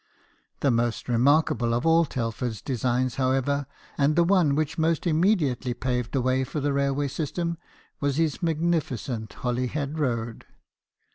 [0.61, 3.67] 27 The most remarkable of all Telford's designs, however,
[3.99, 7.59] and the one which most immediately paved the way for the railway system,
[7.99, 10.45] was his magnificent Holyhead Road.